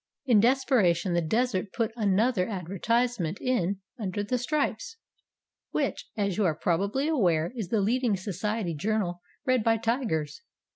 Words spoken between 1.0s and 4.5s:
the Desert put another advertise ment in "Under the